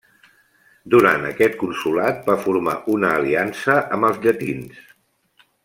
[0.93, 4.85] Durant aquest consolat va formar una aliança amb els llatins.